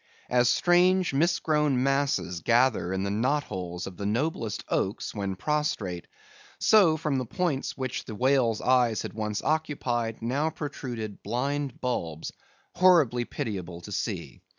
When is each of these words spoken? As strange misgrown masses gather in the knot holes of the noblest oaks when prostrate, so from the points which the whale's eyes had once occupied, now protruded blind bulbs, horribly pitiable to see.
As 0.31 0.49
strange 0.49 1.13
misgrown 1.13 1.83
masses 1.83 2.39
gather 2.39 2.91
in 2.91 3.03
the 3.03 3.11
knot 3.11 3.43
holes 3.43 3.85
of 3.85 3.97
the 3.97 4.05
noblest 4.07 4.63
oaks 4.67 5.13
when 5.13 5.35
prostrate, 5.35 6.07
so 6.59 6.97
from 6.97 7.19
the 7.19 7.25
points 7.27 7.77
which 7.77 8.05
the 8.05 8.15
whale's 8.15 8.61
eyes 8.61 9.03
had 9.03 9.13
once 9.13 9.43
occupied, 9.43 10.19
now 10.23 10.49
protruded 10.49 11.21
blind 11.21 11.79
bulbs, 11.81 12.31
horribly 12.73 13.25
pitiable 13.25 13.79
to 13.81 13.91
see. 13.91 14.41